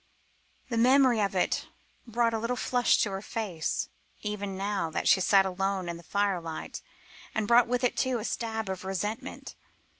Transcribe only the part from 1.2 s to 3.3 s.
of it brought a little flush to her